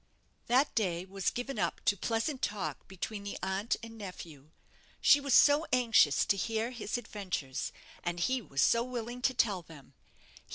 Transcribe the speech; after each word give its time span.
That 0.47 0.73
day 0.73 1.05
was 1.05 1.29
given 1.29 1.59
up 1.59 1.79
to 1.85 1.95
pleasant 1.95 2.41
talk 2.41 2.87
between 2.87 3.23
the 3.23 3.37
aunt 3.43 3.75
and 3.83 3.99
nephew. 3.99 4.49
She 4.99 5.19
was 5.19 5.35
so 5.35 5.67
anxious 5.71 6.25
to 6.25 6.35
hear 6.37 6.71
his 6.71 6.97
adventures, 6.97 7.71
and 8.03 8.19
he 8.19 8.41
was 8.41 8.63
so 8.63 8.83
willing 8.83 9.21
to 9.21 9.35
tell 9.35 9.61
them. 9.61 9.93